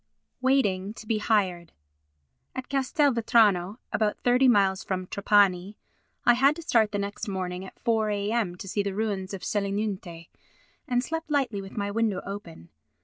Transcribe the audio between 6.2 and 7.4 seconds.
I had to start the next